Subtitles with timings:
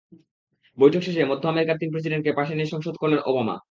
[0.77, 3.55] বৈঠক শেষে মধ্য আমেরিকার তিন প্রেসিডেন্টকে পাশে নিয়ে সংবাদ সম্মেলন করেন ওবামা।